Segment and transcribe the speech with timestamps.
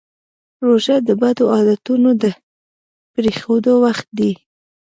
[0.65, 2.23] روژه د بدو عادتونو د
[3.13, 4.31] پرېښودو وخت دی.